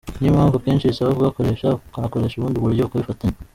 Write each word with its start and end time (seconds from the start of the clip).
Niyo 0.17 0.31
mpamvu 0.37 0.55
akenshi 0.57 0.91
bisaba 0.91 1.13
kugakoresha 1.17 1.67
ukanakoresha 1.87 2.35
ubundi 2.37 2.57
buryo 2.63 2.83
ukabifatanya. 2.85 3.37